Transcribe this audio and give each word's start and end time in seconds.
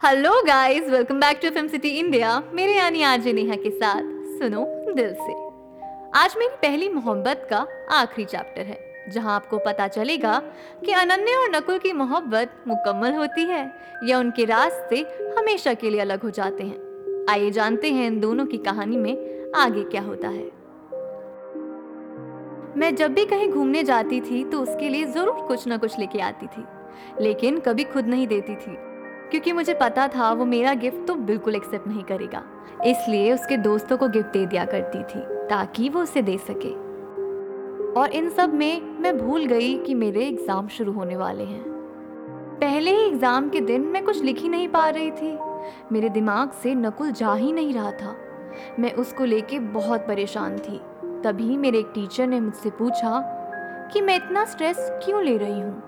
Hello 0.00 0.30
guys 0.42 0.88
welcome 0.90 1.18
back 1.20 1.40
to 1.42 1.48
Film 1.50 1.68
City 1.68 1.88
India 1.90 2.28
मेरे 2.54 2.74
यानी 2.74 3.02
आज 3.02 3.26
नेहा 3.28 3.56
के 3.56 3.70
साथ। 3.70 4.02
सुनो 4.38 4.64
दिल 4.94 5.12
से। 5.14 5.32
आज 6.18 6.34
मेरी 6.38 6.56
पहली 6.62 6.88
मोहब्बत 6.88 7.46
का 7.50 7.58
आखिरी 7.96 8.24
चैप्टर 8.24 8.62
है, 8.62 8.78
जहाँ 9.10 9.34
आपको 9.34 9.58
पता 9.58 9.88
चलेगा 9.88 10.38
कि 10.84 10.92
अनन्या 10.92 11.38
और 11.40 11.50
नकुल 11.56 11.78
की 11.78 11.92
मोहब्बत 11.92 12.54
मुकम्मल 12.68 13.14
होती 13.14 13.44
है 13.44 13.62
या 14.04 14.18
उनके 14.18 14.44
रास्ते 14.44 15.04
हमेशा 15.38 15.74
के 15.74 15.90
लिए 15.90 16.00
अलग 16.00 16.22
हो 16.22 16.30
जाते 16.32 16.64
हैं। 16.64 17.26
आइए 17.30 17.50
जानते 17.50 17.92
हैं 17.92 18.06
इन 18.06 18.20
दोनों 18.20 18.46
की 18.46 18.58
कहानी 18.64 18.96
में 18.96 19.52
आगे 19.56 19.84
क्या 19.86 20.02
होता 20.02 20.28
है। 20.30 20.50
मैं 22.76 22.94
जब 22.96 23.14
भी 23.14 23.24
कहीं 23.26 23.48
घूमने 23.48 23.84
जाती 23.84 24.20
थी 24.20 24.44
तो 24.44 24.62
उसके 24.62 24.88
लिए 24.88 25.06
ज़रूर 25.06 25.46
कुछ 25.48 25.66
ना 25.66 25.76
कुछ 25.76 25.98
लेके 25.98 26.20
आती 26.22 26.46
थी, 26.46 26.64
लेकिन 27.20 27.60
कभी 27.60 27.84
खुद 27.86 28.06
नहीं 28.06 28.26
देती 28.26 28.54
थी। 28.56 28.78
क्योंकि 29.30 29.52
मुझे 29.52 29.74
पता 29.74 30.06
था 30.08 30.32
वो 30.32 30.44
मेरा 30.44 30.74
गिफ्ट 30.74 31.06
तो 31.06 31.14
बिल्कुल 31.14 31.56
एक्सेप्ट 31.56 31.86
नहीं 31.88 32.02
करेगा। 32.04 32.42
इसलिए 32.86 33.32
उसके 33.32 33.56
दोस्तों 33.56 33.96
को 33.96 34.08
गिफ्ट 34.08 34.32
दे 34.32 34.44
दिया 34.46 34.64
करती 34.64 35.02
थी, 35.04 35.20
ताकि 35.48 35.88
वो 35.88 36.02
उसे 36.02 36.22
दे 36.22 36.38
सके। 36.38 36.72
और 38.00 38.12
इन 38.12 38.28
सब 38.28 38.54
में 38.54 38.80
मैं 39.00 39.16
भूल 39.18 39.46
गई 39.46 39.74
कि 39.78 39.94
मेरे 39.94 40.26
एग्ज़ाम 40.26 40.68
शुरू 40.68 40.92
होने 40.92 41.16
वाले 41.16 41.44
हैं। 41.44 41.62
पहले 42.60 42.90
ही 42.90 43.06
एग्ज़ाम 43.06 43.48
के 43.48 43.60
दिन 43.60 43.82
मैं 43.82 44.04
कुछ 44.04 44.22
लिख 44.22 44.38
ही 44.38 44.48
नहीं 44.48 44.68
पा 44.68 44.88
रही 44.88 45.10
थी। 45.10 45.36
मेरे 45.92 46.08
दिमाग 46.08 46.50
से 46.52 46.74
नकुल 46.74 47.12
जा 47.12 47.34
ही 47.34 47.52
नहीं 47.52 47.74
रहा 47.74 47.90
था। 47.92 48.16
मैं 48.78 48.92
उसको 48.92 49.24
लेके 49.24 49.58
बहुत 49.58 50.00
परेशान 50.00 50.58
थी। 50.58 50.80
तभी 51.24 51.56
मेरे 51.56 51.78
एक 51.78 51.90
टीचर 51.94 52.26
ने 52.26 52.40
मुझसे 52.40 52.70
पूछा 52.70 53.20
कि 53.92 54.00
मैं 54.00 54.16
इतना 54.16 54.44
स्ट्रेस 54.44 54.76
क्यों 55.04 55.22
ले 55.22 55.36
रही 55.36 55.60
हूँ? 55.60 55.82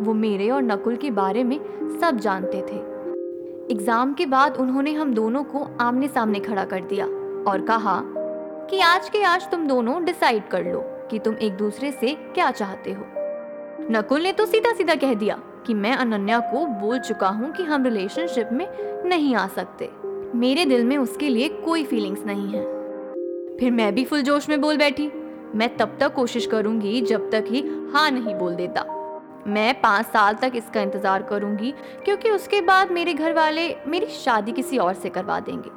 वो 0.00 0.14
मेरे 0.14 0.48
और 0.50 0.62
नकुल 0.62 0.96
के 0.96 1.10
बारे 1.10 1.42
में 1.44 1.58
सब 2.00 2.18
जानते 2.18 2.60
थे। 2.62 2.76
एग्ज़ाम 3.72 4.12
के 4.14 4.26
बाद 4.26 4.56
उन्होंने 4.56 4.92
हम 4.92 5.12
दोनों 5.14 5.42
को 5.44 5.66
आमने 5.80 6.08
सामने 6.08 6.40
खड़ा 6.40 6.64
कर 6.64 6.80
दिया 6.80 7.06
और 7.50 7.60
कहा 7.60 8.00
कि 8.70 8.80
आज 8.80 9.08
के 9.08 9.22
आज 9.22 9.50
तुम 9.50 9.66
दोनों 9.66 10.04
डिसाइड 10.04 10.48
कर 10.48 10.64
लो 10.64 10.80
कि 11.10 11.18
तुम 11.18 11.34
एक 11.34 11.52
दूसरे 11.52 11.90
से 11.92 12.14
क्या 12.34 12.50
चाहते 12.50 12.92
हो। 12.92 13.04
नकुल 13.90 14.22
ने 14.22 14.32
तो 14.32 14.46
सीधा 14.46 14.72
सीधा 14.72 14.94
कह 14.94 15.14
दिया 15.14 15.38
कि 15.66 15.74
मैं 15.74 15.92
अनन्या 15.92 16.38
को 16.52 16.66
बोल 16.80 16.98
चुका 16.98 17.28
हूँ 17.28 17.52
कि 17.52 17.62
हम 17.62 17.84
रिलेशनशिप 17.84 18.48
में 18.52 18.66
नहीं 19.04 19.34
आ 19.34 19.46
सकते। 19.46 19.90
मेरे 20.34 20.64
दिल 20.64 20.84
में 20.84 20.96
उसके 20.96 21.28
लिए 21.28 21.48
कोई 21.64 21.84
फीलिंग्स 21.84 22.24
नहीं 22.26 22.48
है। 22.48 22.62
फिर 23.58 23.70
मैं 23.70 23.94
भी 23.94 24.04
फुल 24.04 24.22
जोश 24.22 24.48
में 24.48 24.60
बोल 24.60 24.76
बैठी। 24.76 25.10
मैं 25.54 25.76
तब 25.76 25.96
तक 26.00 26.14
कोशिश 26.14 26.46
करूँगी 26.46 27.00
जब 27.00 27.30
तक 27.30 27.44
ही 27.48 27.64
हाँ 27.92 28.10
नहीं 28.10 28.34
बोल 28.34 28.54
देता। 28.54 28.84
मैं 29.46 29.80
पाँच 29.80 30.06
साल 30.06 30.34
तक 30.34 30.52
इसका 30.56 30.80
इंतज़ार 30.80 31.22
करूँगी, 31.22 31.72
क्योंकि 32.04 32.30
उसके 32.30 32.60
बाद 32.62 32.90
मेरे 32.90 33.14
घर 33.14 33.32
वाले 33.34 33.74
मेरी 33.86 34.06
शादी 34.14 34.52
किसी 34.52 34.78
और 34.78 34.94
से 34.94 35.08
करवा 35.10 35.38
देंगे। 35.40 35.70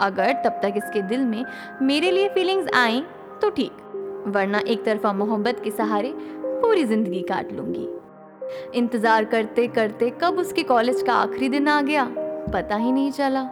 अगर 0.00 0.32
तब 0.44 0.60
तक 0.62 0.74
इसके 0.76 1.02
दिल 1.02 1.20
में 1.20 1.44
मेरे 1.82 2.10
लिए 2.10 2.28
फीलिंग्स 2.28 2.72
आए 2.76 3.00
तो 3.42 3.50
ठीक, 3.50 3.72
वरना 4.26 4.60
एक 4.66 4.84
तरफा 4.84 5.12
मोहब्बत 5.14 5.60
के 5.64 5.70
सहारे 5.72 6.12
पूरी 6.16 6.84
ज़िंदगी 6.84 7.22
काट 7.22 7.52
लूँगी। 7.52 7.88
इंतज़ार 8.74 9.24
करते 9.26 9.66
करते 9.68 10.10
कब 10.22 10.38
उसके 10.38 10.62
कॉलेज 10.64 11.02
का 11.02 11.14
आखिरी 11.14 11.48
दिन 11.48 11.68
आ 11.68 11.80
गया, 11.82 12.04
पता 12.52 12.76
ही 12.76 12.92
नहीं 12.92 13.10
चला। 13.12 13.42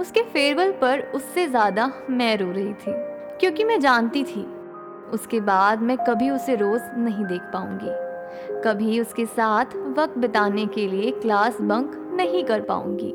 उसके 0.00 0.22
फेयरवेल 0.24 0.72
पर 0.72 1.00
उससे 1.14 1.46
ज़्यादा 1.48 1.90
मैं 2.10 2.36
रो 2.38 2.50
रही 2.50 2.72
थी, 2.74 2.92
क्योंकि 3.40 3.64
मैं 3.64 3.80
जानती 3.80 4.22
थी, 4.24 4.46
उसके 5.12 5.40
बाद 5.42 5.82
मैं 5.82 5.96
कभी 5.98 6.30
उसे 6.30 6.54
रोज़ 6.56 6.82
नहीं 6.96 7.24
देख 7.24 7.42
पाऊँगी। 7.52 8.07
कभी 8.64 9.00
उसके 9.00 9.26
साथ 9.26 9.64
वक्त 9.98 10.18
बिताने 10.18 10.66
के 10.66 10.86
लिए 10.86 11.10
क्लास 11.10 11.60
बंक 11.60 11.92
नहीं 12.14 12.44
कर 12.44 12.60
पाऊँगी। 12.60 13.14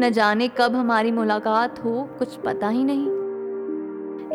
न 0.00 0.10
जाने 0.10 0.48
कब 0.48 0.74
हमारी 0.74 1.10
मुलाकात 1.10 1.84
हो, 1.84 2.08
कुछ 2.18 2.36
पता 2.36 2.68
ही 2.68 2.84
नहीं। 2.84 3.06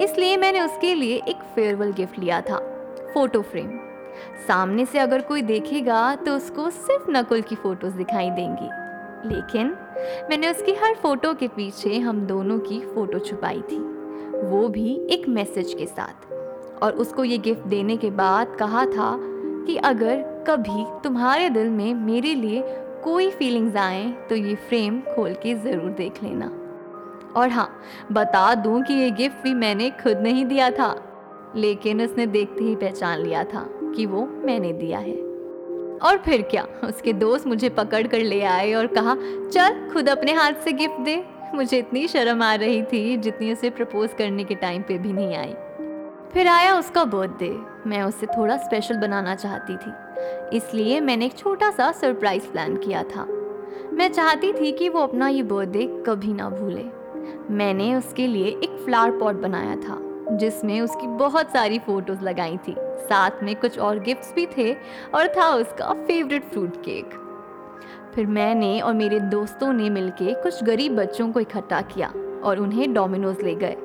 इसलिए 0.04 0.38
मैंने 0.38 0.62
उसके 0.62 0.94
लिए 0.94 1.22
एक 1.28 1.44
फेयरवेल 1.56 1.92
गिफ्ट 1.92 2.20
लिया 2.20 2.42
था 2.42 2.60
फ़ोटो 3.14 3.42
फ्रेम 3.42 3.70
सामने 4.48 4.86
से 4.86 5.00
अगर 5.00 5.22
कोई 5.22 5.42
देखेगा 5.42 6.16
तो 6.16 6.36
उसको 6.36 6.70
सिर्फ़ 6.70 7.12
नकुल 7.12 7.42
की 7.42 7.56
फ़ोटोज़ 7.56 7.96
दिखाई 7.96 8.30
देंगी। 8.30 8.70
लेकिन 9.36 9.68
मैंने 10.30 10.50
उसकी 10.52 10.74
हर 10.74 10.96
फ़ोटो 10.96 11.34
के 11.34 11.48
पीछे 11.48 11.98
हम 12.00 12.22
दोनों 12.22 12.60
की 12.60 12.80
फ़ोटो 12.80 13.20
छुपाई 13.20 13.62
थी। 13.62 13.78
वो 14.44 14.68
भी 14.68 14.94
एक 15.12 15.28
मैसेज 15.30 15.74
के 15.74 15.86
साथ। 15.86 16.34
और 16.84 16.92
उसको 16.92 17.24
ये 17.24 17.38
गिफ्ट 17.38 17.68
देने 17.68 17.98
के 17.98 18.10
बाद 18.12 18.56
कहा 18.60 18.86
था 18.86 19.16
कि 19.68 19.76
अगर 19.78 20.22
कभी 20.48 20.86
तुम्हारे 21.04 21.50
दिल 21.50 21.70
में 21.70 21.94
मेरे 21.96 22.34
लिए 22.36 22.62
कोई 23.04 23.30
फीलिंग्स 23.32 23.76
आए 23.76 24.06
तो 24.30 24.36
ये 24.36 24.56
फ्रेम 24.70 25.00
खोल 25.06 25.34
के 25.34 25.54
ज़रूर 25.56 25.90
देख 25.92 26.24
लेना। 26.24 26.46
और 27.36 27.50
हाँ 27.50 27.70
बता 28.12 28.54
दूँ 28.56 28.82
कि 28.84 28.94
ये 28.94 29.10
गिफ्ट 29.12 29.44
भी 29.44 29.54
मैंने 29.54 29.90
खुद 29.94 30.18
नहीं 30.18 30.46
दिया 30.46 30.70
था, 30.72 30.96
लेकिन 31.56 32.02
उसने 32.02 32.26
देखते 32.28 32.64
ही 32.64 32.76
पहचान 32.76 33.20
लिया 33.20 33.44
था 33.44 33.68
कि 33.96 34.06
वो 34.06 34.26
मैंने 34.46 34.74
दिया 34.74 35.00
है। 35.00 35.16
और 36.00 36.18
फिर 36.26 36.42
क्या, 36.42 36.66
उसके 36.84 37.14
दोस्त 37.14 37.48
मुझे 37.48 37.70
पकड़ 37.70 38.06
कर 38.08 38.20
ले 38.20 38.42
आए 38.44 38.74
और 38.74 38.88
कहा, 38.88 39.16
चल, 39.52 39.90
खुद 39.94 40.10
अपने 40.10 40.34
हाथ 40.34 40.64
से 40.64 40.72
गिफ्ट 40.74 41.00
दे। 41.02 41.24
मुझे 41.56 41.78
इतनी 41.78 42.08
शर्म 42.08 42.44
आ 42.44 42.54
रही 42.56 42.82
थी 42.84 43.18
जितनी 43.18 43.52
उसे 43.54 43.70
प्रपोज 43.70 44.14
करने 44.18 44.44
के 44.44 44.56
टाइम 44.56 44.82
पे 44.82 44.98
भी 44.98 45.14
नहीं 45.14 45.36
आई। 45.36 45.54
फिर 46.34 46.48
आया 46.48 46.74
उसका 46.80 47.04
बर्थडे 47.06 47.50
मैं 47.88 48.02
उसे 48.04 48.26
थोड़ा 48.28 48.58
स्पेशल 48.58 48.98
बनाना 48.98 49.36
चाहती 49.36 49.76
थी। 49.78 50.58
इसलिए 50.58 51.00
मैंने 51.00 51.26
एक 51.26 51.38
छोटा 51.38 51.72
सा 51.72 51.92
सरप्राइज़ 51.92 52.48
प्लान 52.48 52.76
किया 52.78 53.04
था। 53.04 53.26
मैं 53.94 54.12
चाहती 54.14 54.52
थी 54.54 54.72
कि 54.72 54.90
वो 54.90 55.00
अपना 55.00 55.28
ये 55.28 55.44
बर्थडे 55.44 56.04
कभी 56.08 56.34
ना 56.34 56.50
भूले। 56.50 56.84
मैंने 57.54 57.96
उसके 57.96 58.28
लिए 58.28 58.48
एक 58.48 58.78
फ्लावर 58.86 59.12
पॉट 59.12 59.36
बनाया 59.36 59.76
था, 59.76 59.98
जिसमें 60.38 60.82
उसकी 60.82 61.08
बहुत 61.08 61.52
सारी 61.52 61.80
फ़ोटोज़ 61.80 62.22
लगाई 62.22 62.58
थी। 62.58 62.76
साथ 62.80 63.44
में 63.44 63.56
कुछ 63.56 63.80
और 63.80 64.00
गिफ्ट्स 64.00 64.34
भी 64.34 64.46
थे 64.58 64.74
और 65.16 65.28
था 65.28 65.50
उसका 65.56 65.94
फेवरेट 65.94 66.44
फ्रूट 66.44 66.78
केक 66.78 67.10
फिर 68.16 68.26
मैंने 68.28 68.80
और 68.80 68.94
मेरे 68.94 69.20
दोस्तों 69.20 69.74
ने 69.74 69.90
मिलके 69.90 70.34
कुछ 70.34 70.64
गरीब 70.64 70.96
बच्चों 70.96 71.32
को 71.32 71.40
इकट्ठा 71.40 71.82
किया 71.82 72.14
और 72.44 72.60
उन्हें 72.60 72.94
डोमिनोज 72.94 73.42
ले 73.44 73.56
गए। 73.56 73.76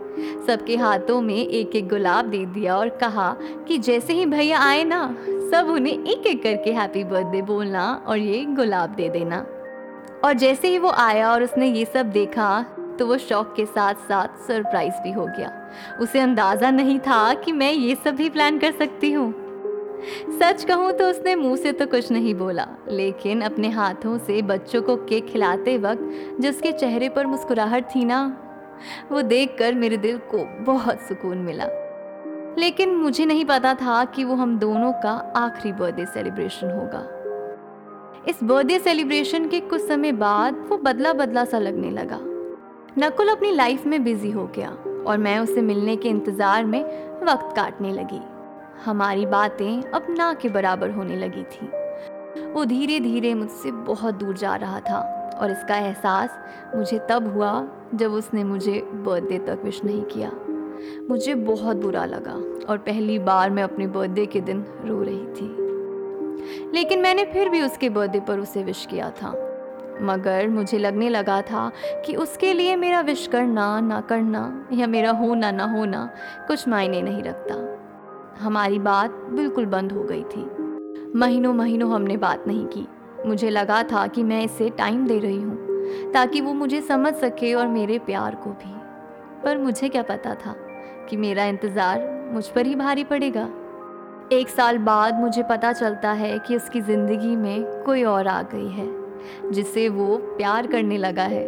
सबके 0.46 0.76
हाथों 0.76 1.20
में 1.20 1.34
एक 1.36 1.76
एक 1.76 1.88
गुलाब 1.88 2.26
दे 2.26 2.44
दिया 2.46 2.76
और 2.76 2.88
कहा 2.98 3.30
कि 3.68 3.78
जैसे 3.78 4.12
ही 4.12 4.26
भैया 4.26 4.58
आए 4.60 4.84
ना, 4.84 5.04
सब 5.52 5.68
उन्हें 5.70 5.92
एक 5.94 6.26
एक 6.26 6.42
करके 6.42 6.72
हैप्पी 6.72 7.04
बर्थडे 7.04 7.42
बोलना 7.42 7.90
और 8.06 8.18
ये 8.18 8.44
गुलाब 8.46 8.94
दे 8.94 9.08
देना। 9.08 9.46
और 10.24 10.32
जैसे 10.34 10.68
ही 10.68 10.78
वो 10.78 10.90
आया 10.90 11.32
और 11.32 11.42
उसने 11.42 11.66
ये 11.68 11.84
सब 11.84 12.10
देखा 12.12 12.64
तो 12.98 13.06
वो 13.06 13.16
शौक 13.18 13.52
के 13.56 13.64
साथ 13.66 13.94
साथ 14.08 14.46
सरप्राइज़ 14.46 15.02
भी 15.02 15.12
हो 15.12 15.24
गया। 15.26 15.50
उसे 16.00 16.20
अंदाज़ा 16.20 16.70
नहीं 16.70 16.98
था 16.98 17.32
कि 17.34 17.52
मैं 17.52 17.72
ये 17.72 17.94
सब 17.94 18.16
भी 18.16 18.28
प्लान 18.30 18.58
कर 18.58 18.72
सकती 18.72 19.12
हूँ। 19.12 19.32
सच 20.32 20.64
कहूँ 20.64 20.92
तो 20.92 21.08
उसने 21.10 21.34
मुँह 21.34 21.56
से 21.56 21.72
तो 21.72 21.86
कुछ 21.86 22.10
नहीं 22.12 22.34
बोला, 22.34 22.66
लेकिन 22.90 23.40
अपने 23.40 23.68
हाथों 23.68 24.16
से 24.18 24.40
बच्चों 24.42 24.82
को 24.82 24.96
केक 24.98 25.26
खिलाते 25.26 25.76
वक्त, 25.78 26.10
जिसके 26.40 26.72
चेहरे 26.72 27.08
पर 27.08 27.26
मुस्कुराहट 27.26 27.84
थी 27.94 28.04
ना 28.04 28.41
वो 29.12 29.22
देखकर 29.22 29.74
मेरे 29.74 29.96
दिल 29.96 30.18
को 30.18 30.44
बहुत 30.64 31.00
सुकून 31.00 31.38
मिला। 31.38 31.66
लेकिन 32.58 32.94
मुझे 32.96 33.24
नहीं 33.24 33.44
पता 33.44 33.74
था 33.74 34.04
कि 34.04 34.24
वो 34.24 34.34
हम 34.34 34.58
दोनों 34.58 34.92
का 34.92 35.10
आखिरी 35.36 35.72
बर्थडे 35.72 36.06
सेलिब्रेशन 36.06 36.70
होगा। 36.70 37.00
इस 38.28 38.42
बर्थडे 38.42 38.78
सेलिब्रेशन 38.78 39.48
के 39.48 39.60
कुछ 39.60 39.80
समय 39.80 40.12
बाद 40.12 40.66
वो 40.68 40.76
बदला 40.78 41.12
बदला 41.12 41.44
सा 41.44 41.58
लगने 41.58 41.90
लगा। 41.90 42.18
नकुल 42.98 43.28
अपनी 43.28 43.50
लाइफ 43.50 43.86
में 43.86 44.04
बिज़ी 44.04 44.30
हो 44.30 44.46
गया 44.46 44.68
और 45.06 45.18
मैं 45.18 45.38
उसे 45.38 45.60
मिलने 45.60 45.96
के 45.96 46.08
इंतज़ार 46.08 46.64
में 46.64 46.82
वक्त 47.24 47.56
काटने 47.56 47.92
लगी। 47.92 48.20
हमारी 48.84 49.26
बातें 49.26 49.82
अब 49.82 50.06
ना 50.10 50.32
के 50.34 50.48
बराबर 50.48 50.90
होने 50.90 51.16
लगी 51.16 51.42
थी। 51.42 51.70
वो 52.52 52.64
धीरे 52.64 53.00
धीरे 53.00 53.34
मुझसे 53.34 53.70
बहुत 53.70 54.14
दूर 54.14 54.36
जा 54.36 54.54
रहा 54.56 54.80
था। 54.80 55.00
और 55.42 55.50
इसका 55.50 55.76
एहसास 55.76 56.38
मुझे 56.76 57.06
तब 57.10 57.34
हुआ 57.34 57.68
जब 57.94 58.12
उसने 58.12 58.44
मुझे 58.44 58.80
बर्थडे 58.92 59.38
तक 59.38 59.58
विश 59.64 59.84
नहीं 59.84 60.02
किया। 60.02 60.32
मुझे 61.10 61.34
बहुत 61.34 61.76
बुरा 61.76 62.04
लगा 62.04 62.66
और 62.72 62.78
पहली 62.78 63.18
बार 63.18 63.50
मैं 63.50 63.62
अपने 63.62 63.86
बर्थडे 63.86 64.26
के 64.26 64.40
दिन 64.40 64.66
रो 64.84 65.02
रही 65.02 65.26
थी। 65.26 65.62
लेकिन 66.72 67.00
मैंने 67.00 67.24
फिर 67.24 67.48
भी 67.48 67.62
उसके 67.62 67.88
बर्थडे 67.88 68.20
पर 68.20 68.38
उसे 68.38 68.62
विश 68.62 68.86
किया 68.90 69.10
था। 69.10 69.48
मगर 70.02 70.48
मुझे 70.48 70.78
लगने 70.78 71.08
लगा 71.08 71.42
था 71.42 71.70
कि 72.06 72.16
उसके 72.16 72.52
लिए 72.52 72.76
मेरा 72.76 73.00
विश 73.00 73.26
करना, 73.26 73.80
ना 73.80 74.00
करना 74.00 74.68
या 74.72 74.86
मेरा 74.86 75.10
होना, 75.10 75.50
ना 75.50 75.64
होना 75.64 76.10
कुछ 76.46 76.68
मायने 76.68 77.02
नहीं 77.02 77.22
रखता। 77.22 77.78
हमारी 78.44 78.78
बात 78.78 79.10
बिल्कुल 79.10 79.66
बंद 79.66 79.92
हो 79.92 80.02
गई 80.02 80.22
थी। 80.22 80.50
महीनों 81.18 81.54
महीनों 81.54 81.90
हमने 81.90 82.16
बात 82.16 82.44
नहीं 82.46 82.66
की। 82.66 82.86
मुझे 83.26 83.50
लगा 83.50 83.82
था 83.82 84.06
कि 84.06 84.22
मैं 84.22 84.42
इसे 84.44 84.68
टाइम 84.70 85.06
दे 85.06 85.18
रही 85.18 85.40
हूँ, 85.42 86.12
ताकि 86.12 86.40
वो 86.40 86.52
मुझे 86.54 86.80
समझ 86.80 87.14
सके 87.14 87.52
और 87.54 87.66
मेरे 87.68 87.98
प्यार 87.98 88.34
को 88.34 88.50
भी। 88.52 88.72
पर 89.44 89.58
मुझे 89.58 89.88
क्या 89.88 90.02
पता 90.02 90.34
था 90.36 90.54
कि 91.08 91.16
मेरा 91.16 91.44
इंतज़ार 91.44 92.08
मुझ 92.32 92.46
पर 92.46 92.66
ही 92.66 92.74
भारी 92.74 93.04
पड़ेगा। 93.04 93.48
एक 94.32 94.48
साल 94.48 94.78
बाद 94.78 95.20
मुझे 95.20 95.42
पता 95.42 95.72
चलता 95.72 96.12
है 96.12 96.38
कि 96.38 96.56
उसकी 96.56 96.80
ज़िंदगी 96.80 97.34
में 97.36 97.82
कोई 97.84 98.02
और 98.04 98.28
आ 98.28 98.40
गई 98.44 98.68
है, 98.68 98.88
जिसे 99.52 99.88
वो 99.88 100.16
प्यार 100.16 100.66
करने 100.66 100.98
लगा 100.98 101.24
है। 101.24 101.44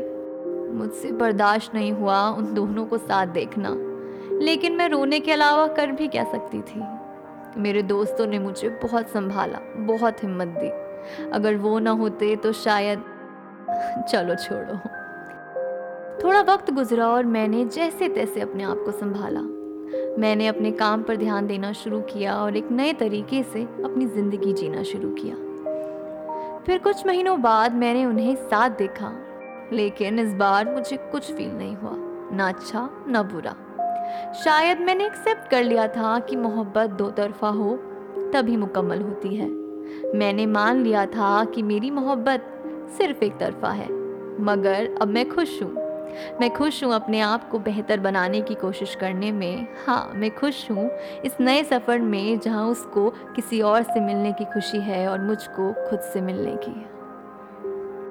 मुझसे 0.73 1.13
बर्दाश्त 1.13 1.75
नहीं 1.75 1.93
हुआ 1.93 2.21
उन 2.29 2.53
दोनों 2.55 2.87
को 2.87 2.99
साथ 2.99 3.27
देखना, 3.27 3.75
लेकिन 4.41 4.77
मैं 4.77 4.89
रोने 4.89 5.21
के 5.21 5.33
अलावा 5.33 5.67
कर 5.67 5.93
भी 5.93 6.09
क्या 6.09 6.25
सकती 6.25 6.61
थी? 6.63 6.83
मेरे 7.57 7.83
दोस्तों 7.83 8.27
ने 8.27 8.39
मुझे 8.39 8.69
बहुत 8.83 9.09
संभाला, 9.09 9.59
बहुत 9.77 10.23
हिम्मत 10.23 10.49
दी। 10.49 10.71
अगर 11.33 11.57
वो 11.57 11.79
ना 11.79 11.91
होते 11.91 12.35
तो 12.37 12.53
शायद 12.53 13.05
चलो 14.11 14.35
छोड़ो। 14.35 14.79
थोड़ा 16.25 16.41
वक्त 16.43 16.71
गुजरा 16.71 17.07
और 17.07 17.25
मैंने 17.27 17.65
जैसे 17.65 18.09
तैसे 18.09 18.41
अपने 18.41 18.65
आप 18.65 18.83
को 18.85 18.91
संभाला। 18.91 19.41
मैंने 20.21 20.47
अपने 20.47 20.71
काम 20.73 21.03
पर 21.03 21.17
ध्यान 21.17 21.47
देना 21.47 21.73
शुरू 21.73 22.01
किया 22.03 22.37
और 22.37 22.57
एक 22.57 22.71
नए 22.71 22.93
तरीके 22.93 23.43
से 23.43 23.63
अपनी 23.63 24.07
ज़िंदगी 24.07 24.53
जीना 24.53 24.83
शुरू 24.83 25.11
किया। 25.11 25.35
फिर 26.67 26.79
कुछ 26.79 27.07
महीनों 27.07 27.41
बाद 27.43 27.75
मैंने 27.75 28.05
उन्हें 28.07 28.35
साथ 28.37 28.71
देखा, 28.71 29.13
लेकिन 29.73 30.19
इस 30.19 30.33
बार 30.35 30.73
मुझे 30.75 30.97
कुछ 31.13 31.33
फील 31.33 31.51
नहीं 31.51 31.75
हुआ, 31.77 31.95
ना 32.37 32.49
अच्छा 32.49 32.89
ना 33.09 33.23
बुरा। 33.23 33.55
शायद 34.45 34.81
मैंने 34.81 35.07
एक्सेप्ट 35.07 35.51
कर 35.51 35.63
लिया 35.65 35.87
था 35.89 36.19
कि 36.19 36.37
मोहब्बत 36.37 36.91
दो 36.91 37.11
तरफा 37.11 37.49
हो, 37.49 37.77
तभी 38.35 38.57
मुकम्मल 38.57 39.01
होती 39.01 39.35
है। 39.37 39.49
मैंने 40.15 40.47
मान 40.49 40.83
लिया 40.83 41.07
था 41.07 41.45
कि 41.45 41.63
मेरी 41.63 41.91
मोहब्बत 41.91 42.51
सिर्फ़ 42.99 43.25
एक 43.25 43.39
तरफा 43.39 43.71
है, 43.71 43.89
मगर 44.43 44.95
अब 45.03 45.09
मैं 45.09 45.29
खुश 45.29 45.63
हूँ। 45.63 45.73
मैं 46.41 46.51
खुश 46.51 46.83
हूँ 46.85 46.93
अपने 46.95 47.21
आप 47.21 47.49
को 47.51 47.59
बेहतर 47.59 48.01
बनाने 48.01 48.41
की 48.41 48.55
कोशिश 48.55 48.95
करने 48.95 49.31
में। 49.33 49.67
हाँ 49.87 50.13
मैं 50.15 50.31
खुश 50.31 50.71
हूँ 50.71 50.91
इस 51.25 51.41
नए 51.41 51.63
सफ़र 51.65 51.99
में 52.01 52.39
जहाँ 52.41 52.67
उसको 52.69 53.09
किसी 53.37 53.61
और 53.63 53.83
से 53.83 54.01
मिलने 54.01 54.33
की 54.33 54.45
खुशी 54.45 54.81
है 54.81 55.07
और 55.09 55.21
मुझको 55.21 55.73
खुद 55.89 56.01
से 56.13 56.21
मिलने 56.23 56.57
की 56.59 56.75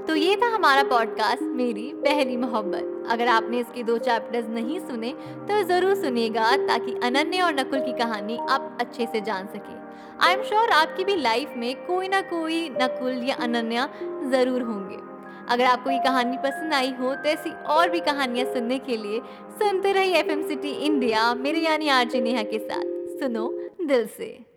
तो 0.07 0.15
ये 0.15 0.35
था 0.35 0.47
हमारा 0.55 0.83
पॉडकास्ट 0.83 1.41
मेरी 1.41 1.91
पहली 1.97 2.35
मोहब्बत। 2.37 3.07
अगर 3.11 3.27
आपने 3.27 3.59
इसके 3.59 3.83
दो 3.83 3.97
चैप्टर्स 3.99 4.49
नहीं 4.49 4.79
सुने 4.79 5.11
तो 5.47 5.61
ज़रूर 5.63 5.95
सुनिएगा 5.95 6.55
ताकि 6.67 6.95
अनन्य 7.03 7.41
और 7.41 7.53
नकुल 7.53 7.79
की 7.79 7.93
कहानी 7.93 8.37
आप 8.49 8.77
अच्छे 8.81 9.05
से 9.05 9.21
जान 9.21 9.47
सके। 9.47 9.82
आई 10.21 10.33
एम 10.33 10.43
श्योर 10.43 10.69
आपकी 10.71 11.03
भी 11.03 11.15
लाइफ 11.15 11.53
में 11.57 11.73
कोई 11.85 12.07
ना 12.07 12.21
कोई 12.29 12.67
नकुल 12.71 13.23
या 13.23 13.35
अनन्या 13.41 13.87
ज़रूर 14.31 14.61
होंगे। 14.61 14.97
अगर 15.53 15.65
आपको 15.65 15.89
ये 15.89 15.99
कहानी 15.99 16.37
पसंद 16.37 16.73
आई 16.73 16.93
हो 16.99 17.13
तो 17.15 17.29
ऐसी 17.29 17.49
और 17.69 17.89
भी 17.89 17.99
कहानियाँ 18.01 18.45
सुनने 18.53 18.77
के 18.79 18.97
लिए 18.97 19.19
सुनते 19.59 19.91
रहिए 19.93 20.15
एफ़ 20.15 20.47
सिटी 20.47 20.71
इंडिया 20.85 21.33
मेरे 21.35 21.59
यानी 21.59 21.89
आरजी 21.89 22.21
नेहा 22.21 22.43
के 22.43 22.59
साथ। 22.59 23.19
सुनो 23.19 23.47
दिल 23.87 24.07
से। 24.07 24.52